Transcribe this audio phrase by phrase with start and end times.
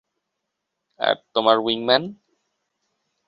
[0.99, 2.03] আর তোমার উইংম্যান?